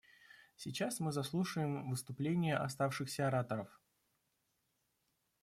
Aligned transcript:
Сейчас 0.55 0.99
мы 0.99 1.11
заслушаем 1.11 1.87
выступления 1.91 2.57
оставшихся 2.57 3.27
ораторов. 3.27 3.79